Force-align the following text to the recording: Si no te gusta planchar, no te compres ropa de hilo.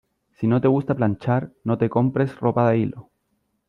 Si 0.37 0.47
no 0.47 0.59
te 0.59 0.67
gusta 0.67 0.95
planchar, 1.01 1.51
no 1.63 1.77
te 1.77 1.87
compres 1.99 2.37
ropa 2.39 2.69
de 2.71 2.77
hilo. 2.79 3.09